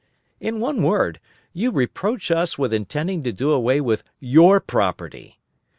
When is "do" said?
3.31-3.51